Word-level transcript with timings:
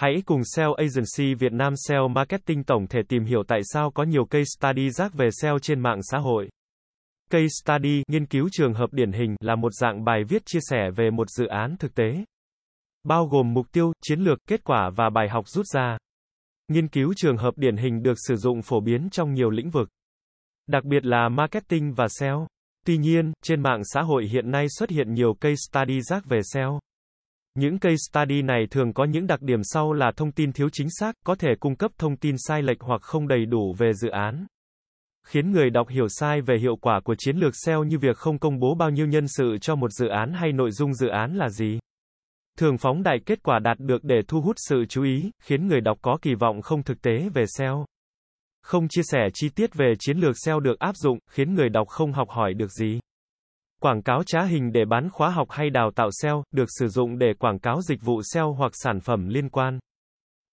Hãy 0.00 0.22
cùng 0.26 0.40
SEO 0.44 0.74
Agency 0.74 1.34
Việt 1.34 1.52
Nam 1.52 1.72
SEO 1.76 2.08
Marketing 2.08 2.64
tổng 2.64 2.86
thể 2.86 3.00
tìm 3.08 3.24
hiểu 3.24 3.42
tại 3.48 3.60
sao 3.64 3.90
có 3.90 4.02
nhiều 4.02 4.24
case 4.24 4.44
study 4.58 4.90
rác 4.90 5.14
về 5.14 5.28
SEO 5.30 5.58
trên 5.58 5.80
mạng 5.80 6.00
xã 6.02 6.18
hội. 6.18 6.48
Case 7.30 7.46
study, 7.62 8.02
nghiên 8.08 8.26
cứu 8.26 8.48
trường 8.52 8.74
hợp 8.74 8.92
điển 8.92 9.12
hình, 9.12 9.36
là 9.40 9.56
một 9.56 9.74
dạng 9.80 10.04
bài 10.04 10.24
viết 10.28 10.42
chia 10.46 10.58
sẻ 10.62 10.90
về 10.96 11.10
một 11.10 11.30
dự 11.30 11.46
án 11.46 11.76
thực 11.78 11.94
tế. 11.94 12.24
Bao 13.04 13.26
gồm 13.26 13.54
mục 13.54 13.66
tiêu, 13.72 13.92
chiến 14.02 14.20
lược, 14.20 14.38
kết 14.48 14.64
quả 14.64 14.90
và 14.96 15.10
bài 15.10 15.28
học 15.28 15.48
rút 15.48 15.66
ra. 15.66 15.98
Nghiên 16.68 16.88
cứu 16.88 17.12
trường 17.16 17.36
hợp 17.36 17.54
điển 17.56 17.76
hình 17.76 18.02
được 18.02 18.16
sử 18.28 18.36
dụng 18.36 18.62
phổ 18.62 18.80
biến 18.80 19.08
trong 19.12 19.34
nhiều 19.34 19.50
lĩnh 19.50 19.70
vực, 19.70 19.88
đặc 20.66 20.84
biệt 20.84 21.04
là 21.04 21.28
marketing 21.28 21.94
và 21.94 22.06
SEO. 22.08 22.46
Tuy 22.86 22.98
nhiên, 22.98 23.32
trên 23.42 23.62
mạng 23.62 23.82
xã 23.84 24.00
hội 24.00 24.26
hiện 24.26 24.50
nay 24.50 24.66
xuất 24.78 24.90
hiện 24.90 25.14
nhiều 25.14 25.34
case 25.40 25.60
study 25.70 26.00
rác 26.00 26.24
về 26.26 26.40
SEO. 26.42 26.80
Những 27.54 27.78
case 27.78 27.96
study 28.10 28.42
này 28.42 28.66
thường 28.70 28.92
có 28.92 29.04
những 29.04 29.26
đặc 29.26 29.42
điểm 29.42 29.60
sau 29.62 29.92
là 29.92 30.12
thông 30.16 30.32
tin 30.32 30.52
thiếu 30.52 30.68
chính 30.72 30.88
xác, 30.90 31.14
có 31.24 31.34
thể 31.34 31.48
cung 31.60 31.76
cấp 31.76 31.90
thông 31.98 32.16
tin 32.16 32.34
sai 32.38 32.62
lệch 32.62 32.80
hoặc 32.80 33.02
không 33.02 33.28
đầy 33.28 33.46
đủ 33.46 33.74
về 33.78 33.92
dự 33.92 34.08
án. 34.08 34.46
Khiến 35.26 35.52
người 35.52 35.70
đọc 35.70 35.88
hiểu 35.88 36.06
sai 36.08 36.40
về 36.40 36.58
hiệu 36.58 36.76
quả 36.76 37.00
của 37.00 37.14
chiến 37.18 37.36
lược 37.36 37.52
SEO 37.64 37.84
như 37.84 37.98
việc 37.98 38.16
không 38.16 38.38
công 38.38 38.58
bố 38.58 38.74
bao 38.74 38.90
nhiêu 38.90 39.06
nhân 39.06 39.28
sự 39.28 39.58
cho 39.60 39.76
một 39.76 39.92
dự 39.92 40.08
án 40.08 40.32
hay 40.32 40.52
nội 40.52 40.70
dung 40.70 40.94
dự 40.94 41.08
án 41.08 41.36
là 41.36 41.48
gì. 41.48 41.78
Thường 42.58 42.78
phóng 42.78 43.02
đại 43.02 43.18
kết 43.26 43.42
quả 43.42 43.58
đạt 43.58 43.78
được 43.78 44.04
để 44.04 44.20
thu 44.28 44.40
hút 44.40 44.56
sự 44.58 44.84
chú 44.88 45.02
ý, 45.02 45.30
khiến 45.42 45.68
người 45.68 45.80
đọc 45.80 45.98
có 46.02 46.18
kỳ 46.22 46.34
vọng 46.34 46.62
không 46.62 46.82
thực 46.82 47.02
tế 47.02 47.28
về 47.34 47.44
SEO. 47.58 47.84
Không 48.62 48.88
chia 48.88 49.02
sẻ 49.04 49.28
chi 49.34 49.48
tiết 49.48 49.74
về 49.74 49.92
chiến 49.98 50.18
lược 50.18 50.36
SEO 50.44 50.60
được 50.60 50.78
áp 50.78 50.96
dụng, 50.96 51.18
khiến 51.30 51.54
người 51.54 51.68
đọc 51.68 51.88
không 51.88 52.12
học 52.12 52.28
hỏi 52.30 52.54
được 52.54 52.72
gì. 52.72 53.00
Quảng 53.80 54.02
cáo 54.02 54.22
trá 54.26 54.42
hình 54.42 54.72
để 54.72 54.84
bán 54.84 55.10
khóa 55.10 55.30
học 55.30 55.50
hay 55.50 55.70
đào 55.70 55.90
tạo 55.94 56.08
SEO, 56.22 56.42
được 56.50 56.68
sử 56.78 56.88
dụng 56.88 57.18
để 57.18 57.34
quảng 57.38 57.58
cáo 57.58 57.82
dịch 57.82 58.02
vụ 58.02 58.22
SEO 58.22 58.52
hoặc 58.52 58.72
sản 58.74 59.00
phẩm 59.00 59.28
liên 59.28 59.48
quan. 59.48 59.78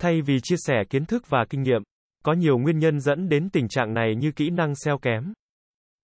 Thay 0.00 0.22
vì 0.22 0.40
chia 0.42 0.56
sẻ 0.58 0.84
kiến 0.90 1.06
thức 1.06 1.24
và 1.28 1.44
kinh 1.50 1.62
nghiệm, 1.62 1.82
có 2.24 2.32
nhiều 2.32 2.58
nguyên 2.58 2.78
nhân 2.78 3.00
dẫn 3.00 3.28
đến 3.28 3.48
tình 3.52 3.68
trạng 3.68 3.94
này 3.94 4.14
như 4.16 4.32
kỹ 4.32 4.50
năng 4.50 4.74
SEO 4.74 4.98
kém. 4.98 5.32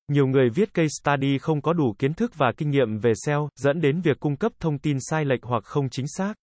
Nhiều 0.08 0.26
người 0.26 0.50
viết 0.50 0.74
case 0.74 0.88
study 1.02 1.38
không 1.38 1.62
có 1.62 1.72
đủ 1.72 1.94
kiến 1.98 2.14
thức 2.14 2.32
và 2.36 2.52
kinh 2.56 2.70
nghiệm 2.70 2.98
về 2.98 3.12
SEO, 3.26 3.48
dẫn 3.56 3.80
đến 3.80 4.00
việc 4.00 4.20
cung 4.20 4.36
cấp 4.36 4.52
thông 4.60 4.78
tin 4.78 4.96
sai 5.00 5.24
lệch 5.24 5.42
hoặc 5.42 5.64
không 5.64 5.88
chính 5.90 6.06
xác. 6.08 6.34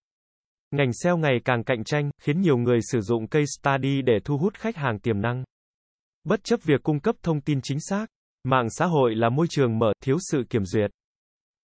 Ngành 0.70 0.92
SEO 0.92 1.16
ngày 1.16 1.40
càng 1.44 1.64
cạnh 1.64 1.84
tranh, 1.84 2.10
khiến 2.22 2.40
nhiều 2.40 2.56
người 2.56 2.78
sử 2.82 3.00
dụng 3.00 3.26
case 3.26 3.44
study 3.60 4.02
để 4.02 4.18
thu 4.24 4.38
hút 4.38 4.54
khách 4.54 4.76
hàng 4.76 4.98
tiềm 4.98 5.20
năng. 5.20 5.44
Bất 6.24 6.44
chấp 6.44 6.60
việc 6.62 6.82
cung 6.82 7.00
cấp 7.00 7.16
thông 7.22 7.40
tin 7.40 7.60
chính 7.62 7.78
xác, 7.80 8.06
mạng 8.44 8.70
xã 8.70 8.86
hội 8.86 9.14
là 9.14 9.28
môi 9.28 9.46
trường 9.50 9.78
mở, 9.78 9.92
thiếu 10.04 10.16
sự 10.30 10.44
kiểm 10.50 10.64
duyệt, 10.64 10.90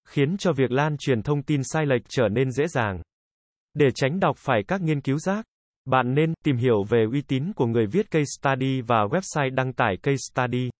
khiến 0.09 0.37
cho 0.37 0.53
việc 0.53 0.71
lan 0.71 0.97
truyền 0.99 1.23
thông 1.23 1.43
tin 1.43 1.61
sai 1.65 1.87
lệch 1.87 2.03
trở 2.09 2.29
nên 2.29 2.51
dễ 2.51 2.67
dàng. 2.67 3.03
Để 3.75 3.87
tránh 3.95 4.21
đọc 4.21 4.37
phải 4.39 4.63
các 4.69 4.81
nghiên 4.81 5.01
cứu 5.01 5.19
rác, 5.19 5.45
bạn 5.85 6.15
nên 6.15 6.35
tìm 6.45 6.57
hiểu 6.57 6.85
về 6.89 7.05
uy 7.13 7.23
tín 7.23 7.53
của 7.53 7.67
người 7.67 7.87
viết 7.87 8.11
case 8.11 8.31
study 8.41 8.81
và 8.81 9.05
website 9.05 9.55
đăng 9.55 9.73
tải 9.73 9.97
case 10.03 10.17
study. 10.33 10.71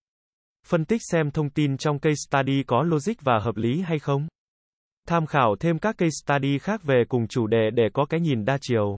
Phân 0.67 0.85
tích 0.85 1.01
xem 1.11 1.31
thông 1.31 1.49
tin 1.49 1.77
trong 1.77 1.99
case 1.99 2.15
study 2.29 2.63
có 2.63 2.83
logic 2.83 3.13
và 3.21 3.39
hợp 3.39 3.57
lý 3.57 3.81
hay 3.81 3.99
không. 3.99 4.27
Tham 5.07 5.25
khảo 5.25 5.55
thêm 5.59 5.79
các 5.79 5.97
case 5.97 6.15
study 6.25 6.59
khác 6.59 6.83
về 6.83 7.03
cùng 7.09 7.27
chủ 7.27 7.47
đề 7.47 7.69
để 7.73 7.83
có 7.93 8.05
cái 8.05 8.19
nhìn 8.19 8.45
đa 8.45 8.57
chiều. 8.61 8.95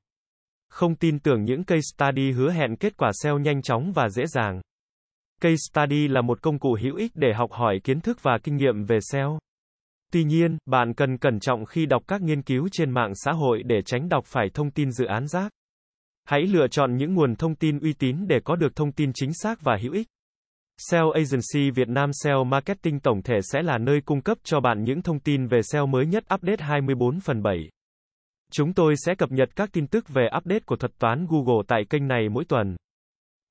Không 0.70 0.96
tin 0.96 1.20
tưởng 1.20 1.44
những 1.44 1.64
case 1.64 1.82
study 1.96 2.32
hứa 2.32 2.52
hẹn 2.52 2.76
kết 2.76 2.98
quả 2.98 3.12
SEO 3.24 3.40
nhanh 3.40 3.62
chóng 3.62 3.92
và 3.96 4.10
dễ 4.10 4.24
dàng. 4.26 4.62
Case 5.44 5.56
study 5.56 6.08
là 6.08 6.22
một 6.22 6.42
công 6.42 6.60
cụ 6.60 6.78
hữu 6.82 6.96
ích 6.96 7.12
để 7.16 7.34
học 7.34 7.52
hỏi 7.52 7.80
kiến 7.84 8.02
thức 8.02 8.18
và 8.22 8.38
kinh 8.44 8.56
nghiệm 8.56 8.84
về 8.86 9.00
SEO. 9.12 9.40
Tuy 10.12 10.24
nhiên, 10.24 10.58
bạn 10.66 10.94
cần 10.94 11.18
cẩn 11.18 11.40
trọng 11.40 11.66
khi 11.66 11.86
đọc 11.86 12.04
các 12.08 12.22
nghiên 12.22 12.42
cứu 12.42 12.68
trên 12.72 12.92
mạng 12.92 13.12
xã 13.16 13.32
hội 13.32 13.64
để 13.64 13.82
tránh 13.86 14.10
đọc 14.10 14.26
phải 14.28 14.50
thông 14.54 14.72
tin 14.72 14.92
dự 14.92 15.06
án 15.06 15.28
rác. 15.28 15.52
Hãy 16.26 16.42
lựa 16.42 16.68
chọn 16.68 16.98
những 16.98 17.14
nguồn 17.14 17.36
thông 17.36 17.56
tin 17.56 17.80
uy 17.80 17.94
tín 17.94 18.28
để 18.28 18.40
có 18.44 18.56
được 18.56 18.76
thông 18.76 18.92
tin 18.92 19.12
chính 19.14 19.34
xác 19.34 19.62
và 19.62 19.78
hữu 19.82 19.94
ích. 19.94 20.08
SEO 20.90 21.12
Agency 21.12 21.72
Việt 21.72 21.88
Nam 21.88 22.10
SEO 22.24 22.44
Marketing 22.44 23.00
tổng 23.00 23.22
thể 23.22 23.36
sẽ 23.52 23.62
là 23.62 23.78
nơi 23.78 24.02
cung 24.02 24.22
cấp 24.22 24.38
cho 24.44 24.60
bạn 24.60 24.84
những 24.84 25.02
thông 25.02 25.20
tin 25.20 25.48
về 25.48 25.62
SEO 25.62 25.86
mới 25.86 26.06
nhất 26.06 26.24
update 26.36 26.64
24 26.64 27.20
phần 27.20 27.44
7. 27.44 27.70
Chúng 28.52 28.74
tôi 28.74 28.96
sẽ 29.06 29.16
cập 29.16 29.32
nhật 29.32 29.56
các 29.56 29.70
tin 29.74 29.88
tức 29.88 30.10
về 30.10 30.28
update 30.38 30.64
của 30.66 30.76
thuật 30.76 31.00
toán 31.00 31.26
Google 31.30 31.64
tại 31.68 31.82
kênh 31.90 32.08
này 32.08 32.30
mỗi 32.30 32.46
tuần. 32.46 32.76